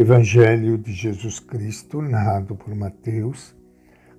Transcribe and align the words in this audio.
Evangelho 0.00 0.78
de 0.78 0.92
Jesus 0.92 1.40
Cristo, 1.40 2.00
narrado 2.00 2.54
por 2.54 2.72
Mateus, 2.72 3.52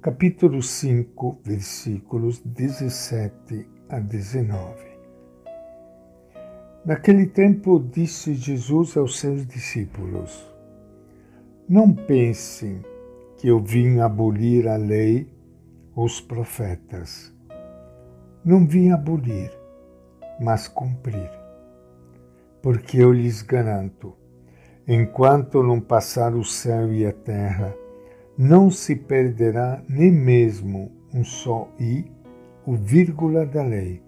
capítulo 0.00 0.62
5, 0.62 1.40
versículos 1.44 2.40
17 2.42 3.68
a 3.86 4.00
19. 4.00 4.74
Naquele 6.82 7.26
tempo 7.26 7.78
disse 7.78 8.32
Jesus 8.32 8.96
aos 8.96 9.18
seus 9.18 9.46
discípulos: 9.46 10.50
Não 11.68 11.92
pensem 11.92 12.80
que 13.36 13.46
eu 13.46 13.62
vim 13.62 14.00
abolir 14.00 14.66
a 14.68 14.78
lei 14.78 15.30
ou 15.94 16.06
os 16.06 16.22
profetas. 16.22 17.30
Não 18.42 18.66
vim 18.66 18.92
abolir, 18.92 19.52
mas 20.40 20.68
cumprir. 20.68 21.30
Porque 22.62 22.96
eu 22.96 23.12
lhes 23.12 23.42
garanto, 23.42 24.16
Enquanto 24.88 25.64
não 25.64 25.80
passar 25.80 26.32
o 26.36 26.44
céu 26.44 26.92
e 26.92 27.04
a 27.04 27.12
terra, 27.12 27.74
não 28.38 28.70
se 28.70 28.94
perderá 28.94 29.82
nem 29.88 30.12
mesmo 30.12 30.92
um 31.12 31.24
só 31.24 31.68
i, 31.80 32.04
o 32.64 32.76
vírgula 32.76 33.44
da 33.44 33.64
lei, 33.64 34.00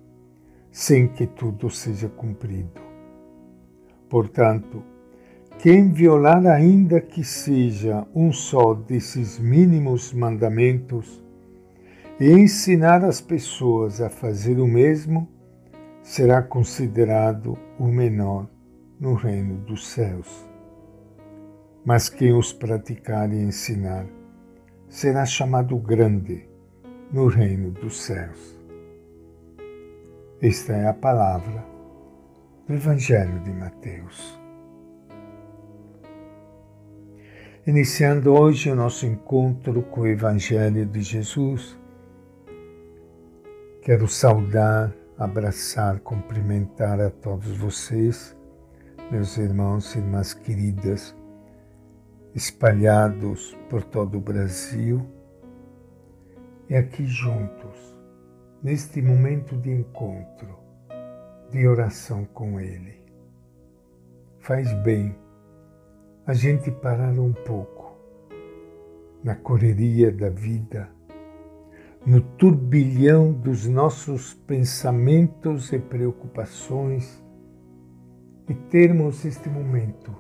sem 0.71 1.09
que 1.09 1.27
tudo 1.27 1.69
seja 1.69 2.09
cumprido. 2.09 2.81
Portanto, 4.09 4.85
quem 5.59 5.91
violar 5.91 6.47
ainda 6.47 7.01
que 7.01 7.25
seja 7.25 8.07
um 8.15 8.33
só 8.33 8.73
desses 8.73 9.37
mínimos 9.37 10.13
mandamentos 10.13 11.21
e 12.21 12.31
ensinar 12.31 13.05
as 13.05 13.21
pessoas 13.21 14.01
a 14.01 14.09
fazer 14.09 14.61
o 14.61 14.67
mesmo, 14.69 15.29
será 16.05 16.41
considerado 16.41 17.59
o 17.81 17.89
menor 17.89 18.49
no 19.01 19.15
reino 19.15 19.57
dos 19.57 19.89
céus 19.89 20.48
mas 21.89 22.11
quem 22.11 22.35
os 22.35 22.53
praticar 22.53 23.33
e 23.33 23.39
ensinar 23.39 24.05
será 24.91 25.25
chamado 25.25 25.75
grande 25.79 26.47
no 27.11 27.29
reino 27.29 27.71
dos 27.71 28.03
céus. 28.03 28.61
Esta 30.39 30.75
é 30.75 30.87
a 30.87 30.93
palavra 30.93 31.65
do 32.67 32.75
Evangelho 32.75 33.41
de 33.41 33.51
Mateus. 33.53 34.39
Iniciando 37.67 38.35
hoje 38.35 38.71
o 38.71 38.77
nosso 38.77 39.07
encontro 39.07 39.81
com 39.85 40.03
o 40.03 40.07
Evangelho 40.07 40.85
de 40.85 41.01
Jesus, 41.01 41.75
quero 43.81 44.07
saudar, 44.07 44.93
abraçar, 45.17 46.01
cumprimentar 46.01 47.01
a 47.01 47.09
todos 47.09 47.57
vocês, 47.57 48.37
meus 49.11 49.39
irmãos 49.39 49.95
e 49.95 50.01
irmãs 50.01 50.35
queridas, 50.35 51.17
espalhados 52.39 53.59
por 53.69 53.83
todo 53.83 54.17
o 54.17 54.21
Brasil 54.21 55.05
e 56.69 56.77
aqui 56.77 57.05
juntos, 57.05 57.97
neste 58.63 59.03
momento 59.03 59.57
de 59.57 59.73
encontro, 59.73 60.57
de 61.51 61.67
oração 61.67 62.25
com 62.27 62.61
Ele. 62.61 63.03
Faz 64.39 64.73
bem 64.85 65.17
a 66.27 66.33
gente 66.33 66.71
parar 66.71 67.19
um 67.19 67.33
pouco 67.33 67.99
na 69.25 69.35
correria 69.35 70.13
da 70.13 70.31
vida, 70.31 70.89
no 72.07 72.21
turbilhão 72.21 73.33
dos 73.33 73.67
nossos 73.67 74.35
pensamentos 74.35 75.73
e 75.73 75.79
preocupações 75.81 77.21
e 78.49 78.55
termos 78.55 79.25
este 79.25 79.49
momento 79.49 80.15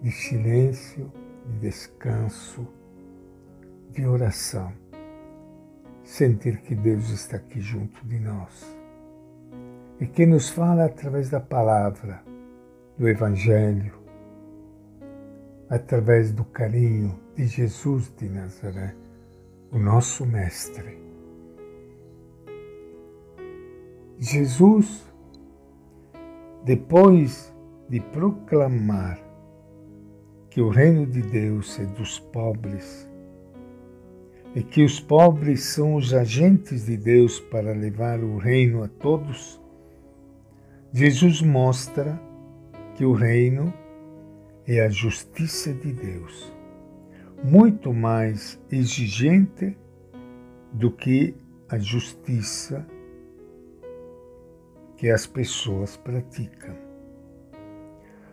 de 0.00 0.12
silêncio 0.12 1.10
de 1.46 1.58
descanso, 1.58 2.66
de 3.90 4.06
oração. 4.06 4.72
Sentir 6.04 6.60
que 6.62 6.74
Deus 6.74 7.10
está 7.10 7.36
aqui 7.36 7.60
junto 7.60 8.04
de 8.06 8.18
nós 8.18 8.82
e 10.00 10.06
que 10.06 10.26
nos 10.26 10.48
fala 10.48 10.86
através 10.86 11.30
da 11.30 11.38
palavra, 11.38 12.22
do 12.98 13.08
Evangelho, 13.08 13.94
através 15.70 16.32
do 16.32 16.44
carinho 16.44 17.18
de 17.36 17.46
Jesus 17.46 18.12
de 18.16 18.28
Nazaré, 18.28 18.96
o 19.70 19.78
nosso 19.78 20.26
Mestre. 20.26 21.00
Jesus, 24.18 25.06
depois 26.64 27.52
de 27.88 28.00
proclamar 28.00 29.18
que 30.52 30.60
o 30.60 30.68
reino 30.68 31.06
de 31.06 31.22
Deus 31.22 31.80
é 31.80 31.86
dos 31.86 32.18
pobres 32.18 33.08
e 34.54 34.62
que 34.62 34.84
os 34.84 35.00
pobres 35.00 35.62
são 35.64 35.94
os 35.94 36.12
agentes 36.12 36.84
de 36.84 36.94
Deus 36.94 37.40
para 37.40 37.72
levar 37.72 38.20
o 38.22 38.36
reino 38.36 38.82
a 38.82 38.88
todos, 38.88 39.58
Jesus 40.92 41.40
mostra 41.40 42.20
que 42.94 43.02
o 43.02 43.14
reino 43.14 43.72
é 44.66 44.82
a 44.82 44.90
justiça 44.90 45.72
de 45.72 45.90
Deus, 45.90 46.52
muito 47.42 47.94
mais 47.94 48.60
exigente 48.70 49.74
do 50.70 50.90
que 50.90 51.34
a 51.66 51.78
justiça 51.78 52.86
que 54.98 55.08
as 55.08 55.26
pessoas 55.26 55.96
praticam. 55.96 56.91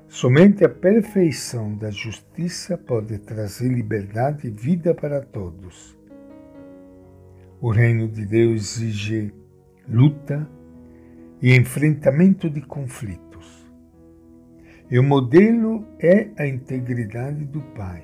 Somente 0.10 0.66
a 0.66 0.70
perfeição 0.70 1.78
da 1.78 1.92
justiça 1.92 2.76
pode 2.76 3.20
trazer 3.20 3.70
liberdade 3.70 4.48
e 4.48 4.50
vida 4.50 4.92
para 4.92 5.22
todos. 5.22 5.96
O 7.62 7.70
reino 7.70 8.08
de 8.08 8.26
Deus 8.26 8.82
exige 8.82 9.32
luta 9.88 10.50
e 11.40 11.56
enfrentamento 11.56 12.50
de 12.50 12.60
conflitos. 12.60 13.72
E 14.90 14.98
o 14.98 15.04
modelo 15.04 15.86
é 16.00 16.32
a 16.40 16.48
integridade 16.48 17.46
do 17.46 17.62
Pai. 17.62 18.04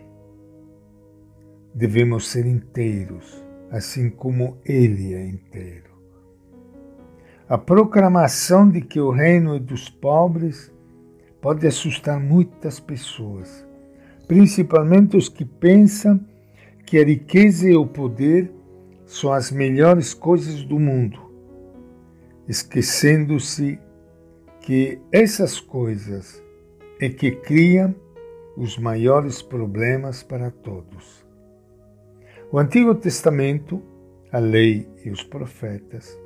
Devemos 1.74 2.28
ser 2.28 2.46
inteiros, 2.46 3.44
assim 3.72 4.12
como 4.12 4.60
Ele 4.64 5.16
é 5.16 5.26
inteiro. 5.26 5.90
A 7.50 7.58
proclamação 7.58 8.70
de 8.70 8.82
que 8.82 9.00
o 9.00 9.10
reino 9.10 9.56
é 9.56 9.60
dos 9.60 9.90
pobres 9.90 10.75
pode 11.46 11.68
assustar 11.68 12.20
muitas 12.20 12.80
pessoas, 12.80 13.64
principalmente 14.28 15.16
os 15.16 15.30
que 15.30 15.46
pensam 15.46 16.20
que 16.88 16.98
a 16.98 17.06
riqueza 17.06 17.70
e 17.70 17.76
o 17.76 17.86
poder 17.86 18.52
são 19.06 19.32
as 19.32 19.52
melhores 19.52 20.12
coisas 20.12 20.64
do 20.64 20.80
mundo, 20.80 21.20
esquecendo-se 22.48 23.78
que 24.60 25.00
essas 25.12 25.60
coisas 25.60 26.44
é 27.00 27.10
que 27.10 27.30
criam 27.30 27.94
os 28.58 28.80
maiores 28.80 29.44
problemas 29.44 30.24
para 30.24 30.50
todos. 30.50 31.24
O 32.52 32.58
Antigo 32.58 32.96
Testamento, 32.96 33.84
a 34.32 34.40
lei 34.40 34.90
e 35.06 35.12
os 35.12 35.22
profetas 35.22 36.20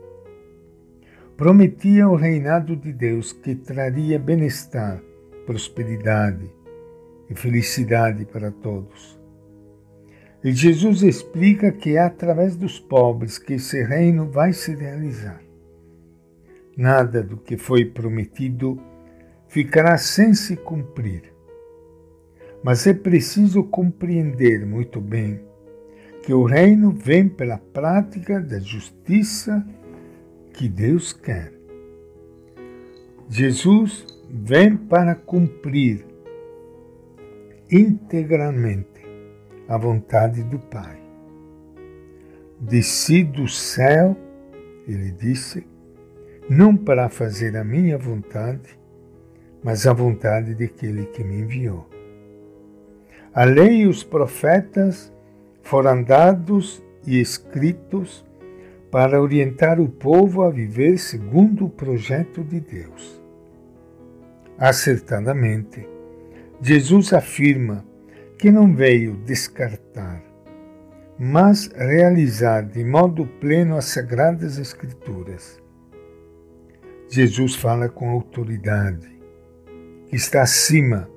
prometiam 1.35 2.13
o 2.13 2.15
reinado 2.15 2.73
de 2.73 2.93
Deus 2.93 3.33
que 3.33 3.53
traria 3.53 4.17
bem-estar 4.17 5.08
prosperidade 5.49 6.47
e 7.27 7.33
felicidade 7.33 8.23
para 8.23 8.51
todos. 8.51 9.19
E 10.43 10.51
Jesus 10.51 11.01
explica 11.01 11.71
que 11.71 11.97
é 11.97 12.01
através 12.01 12.55
dos 12.55 12.79
pobres 12.79 13.39
que 13.39 13.53
esse 13.53 13.83
reino 13.83 14.29
vai 14.29 14.53
se 14.53 14.75
realizar. 14.75 15.41
Nada 16.77 17.23
do 17.23 17.35
que 17.35 17.57
foi 17.57 17.83
prometido 17.83 18.79
ficará 19.47 19.97
sem 19.97 20.35
se 20.35 20.55
cumprir. 20.55 21.33
Mas 22.63 22.85
é 22.85 22.93
preciso 22.93 23.63
compreender 23.63 24.63
muito 24.67 25.01
bem 25.01 25.41
que 26.21 26.31
o 26.31 26.43
reino 26.43 26.91
vem 26.91 27.27
pela 27.27 27.57
prática 27.57 28.39
da 28.39 28.59
justiça 28.59 29.65
que 30.53 30.69
Deus 30.69 31.11
quer. 31.11 31.51
Jesus 33.27 34.18
vem 34.31 34.77
para 34.77 35.15
cumprir 35.15 36.05
integralmente 37.71 38.87
a 39.67 39.77
vontade 39.77 40.43
do 40.43 40.59
Pai. 40.59 40.99
Desci 42.59 43.23
do 43.23 43.47
céu, 43.47 44.15
ele 44.87 45.11
disse, 45.11 45.65
não 46.49 46.75
para 46.75 47.09
fazer 47.09 47.55
a 47.57 47.63
minha 47.63 47.97
vontade, 47.97 48.77
mas 49.63 49.87
a 49.87 49.93
vontade 49.93 50.53
daquele 50.55 51.05
que 51.07 51.23
me 51.23 51.41
enviou. 51.41 51.87
A 53.33 53.43
lei 53.43 53.81
e 53.81 53.87
os 53.87 54.03
profetas 54.03 55.13
foram 55.61 56.03
dados 56.03 56.83
e 57.05 57.19
escritos 57.19 58.25
para 58.91 59.21
orientar 59.21 59.79
o 59.79 59.87
povo 59.87 60.41
a 60.41 60.49
viver 60.49 60.97
segundo 60.97 61.65
o 61.65 61.69
projeto 61.69 62.43
de 62.43 62.59
Deus. 62.59 63.18
Acertadamente, 64.59 65.87
Jesus 66.61 67.13
afirma 67.13 67.85
que 68.37 68.51
não 68.51 68.75
veio 68.75 69.15
descartar, 69.23 70.21
mas 71.17 71.67
realizar 71.67 72.63
de 72.63 72.83
modo 72.83 73.25
pleno 73.39 73.77
as 73.77 73.85
Sagradas 73.85 74.57
Escrituras. 74.57 75.63
Jesus 77.09 77.55
fala 77.55 77.87
com 77.87 78.09
autoridade, 78.09 79.09
que 80.09 80.17
está 80.17 80.41
acima 80.41 81.09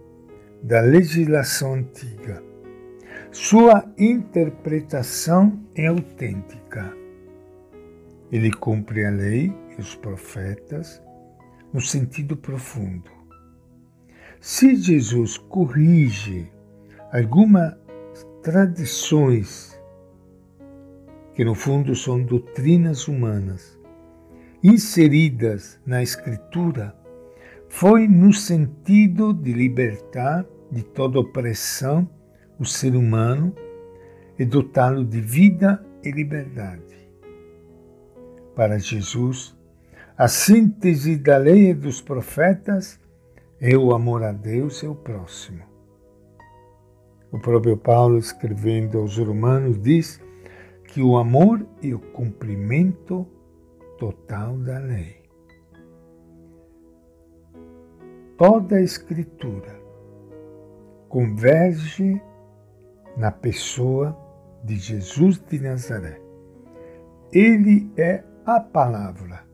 da 0.62 0.80
legislação 0.80 1.74
antiga. 1.74 2.40
Sua 3.32 3.92
interpretação 3.98 5.60
é 5.74 5.88
autêntica. 5.88 6.96
Ele 8.30 8.52
cumpre 8.52 9.04
a 9.04 9.10
lei 9.10 9.52
e 9.76 9.80
os 9.80 9.96
profetas 9.96 11.02
no 11.72 11.80
sentido 11.80 12.36
profundo. 12.36 13.21
Se 14.44 14.74
Jesus 14.74 15.38
corrige 15.38 16.50
algumas 17.12 17.76
tradições 18.42 19.80
que 21.32 21.44
no 21.44 21.54
fundo 21.54 21.94
são 21.94 22.20
doutrinas 22.20 23.06
humanas 23.06 23.78
inseridas 24.60 25.78
na 25.86 26.02
Escritura, 26.02 26.92
foi 27.68 28.08
no 28.08 28.32
sentido 28.32 29.32
de 29.32 29.52
libertar 29.52 30.44
de 30.72 30.82
toda 30.82 31.20
opressão 31.20 32.10
o 32.58 32.64
ser 32.64 32.96
humano 32.96 33.54
e 34.36 34.44
dotá-lo 34.44 35.04
de 35.04 35.20
vida 35.20 35.86
e 36.02 36.10
liberdade. 36.10 37.08
Para 38.56 38.76
Jesus, 38.76 39.56
a 40.18 40.26
síntese 40.26 41.14
da 41.14 41.36
lei 41.36 41.70
e 41.70 41.74
dos 41.74 42.00
profetas 42.00 43.00
é 43.64 43.76
o 43.76 43.94
amor 43.94 44.24
a 44.24 44.32
Deus 44.32 44.82
e 44.82 44.86
ao 44.86 44.94
próximo. 44.96 45.62
O 47.30 47.38
próprio 47.38 47.76
Paulo, 47.76 48.18
escrevendo 48.18 48.98
aos 48.98 49.16
Romanos, 49.16 49.80
diz 49.80 50.20
que 50.88 51.00
o 51.00 51.16
amor 51.16 51.64
é 51.80 51.94
o 51.94 52.00
cumprimento 52.00 53.24
total 53.98 54.58
da 54.58 54.80
lei. 54.80 55.22
Toda 58.36 58.76
a 58.76 58.82
Escritura 58.82 59.80
converge 61.08 62.20
na 63.16 63.30
pessoa 63.30 64.18
de 64.64 64.74
Jesus 64.74 65.38
de 65.38 65.60
Nazaré. 65.60 66.20
Ele 67.32 67.92
é 67.96 68.24
a 68.44 68.58
palavra, 68.58 69.44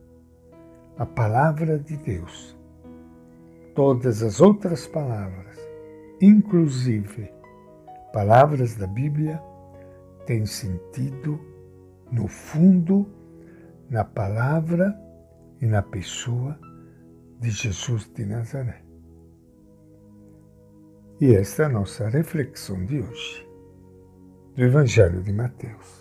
a 0.97 1.05
palavra 1.05 1.77
de 1.77 1.95
Deus. 1.95 2.58
Todas 3.79 4.21
as 4.21 4.41
outras 4.41 4.85
palavras, 4.87 5.57
inclusive 6.19 7.31
palavras 8.11 8.75
da 8.75 8.85
Bíblia, 8.85 9.41
têm 10.25 10.45
sentido 10.45 11.39
no 12.11 12.27
fundo, 12.27 13.07
na 13.89 14.03
palavra 14.03 14.93
e 15.61 15.65
na 15.65 15.81
pessoa 15.81 16.59
de 17.39 17.51
Jesus 17.51 18.11
de 18.13 18.25
Nazaré. 18.25 18.83
E 21.21 21.33
esta 21.33 21.63
é 21.63 21.65
a 21.67 21.69
nossa 21.69 22.09
reflexão 22.09 22.85
de 22.85 22.99
hoje, 22.99 23.49
do 24.57 24.61
Evangelho 24.61 25.23
de 25.23 25.31
Mateus. 25.31 25.98